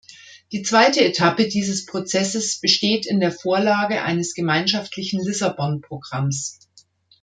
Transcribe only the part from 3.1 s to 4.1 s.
der Vorlage